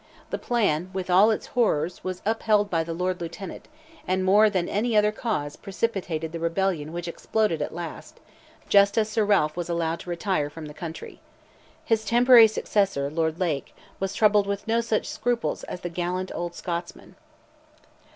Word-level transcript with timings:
The 0.31 0.39
plan, 0.39 0.89
with 0.93 1.11
all 1.11 1.29
its 1.29 1.45
horrors, 1.53 2.03
was 2.03 2.23
upheld 2.25 2.71
by 2.71 2.83
the 2.83 2.91
Lord 2.95 3.21
Lieutenant, 3.21 3.67
and 4.07 4.25
more 4.25 4.49
than 4.49 4.67
any 4.67 4.97
other 4.97 5.11
cause, 5.11 5.55
precipitated 5.55 6.31
the 6.31 6.39
rebellion 6.39 6.91
which 6.91 7.07
exploded 7.07 7.61
at 7.61 7.71
last, 7.71 8.19
just 8.67 8.97
as 8.97 9.09
Sir 9.09 9.23
Ralph 9.23 9.55
was 9.55 9.69
allowed 9.69 9.99
to 9.99 10.09
retire 10.09 10.49
from 10.49 10.65
the 10.65 10.73
country. 10.73 11.21
His 11.85 12.03
temporary 12.03 12.47
successor, 12.47 13.11
Lord 13.11 13.39
Lake, 13.39 13.75
was 13.99 14.15
troubled 14.15 14.47
with 14.47 14.67
no 14.67 14.81
such 14.81 15.05
scruples 15.05 15.63
as 15.65 15.81
the 15.81 15.87
gallant 15.89 16.31
old 16.33 16.55
Scotsman. 16.55 17.15